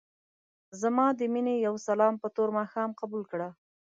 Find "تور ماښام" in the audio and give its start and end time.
2.35-2.89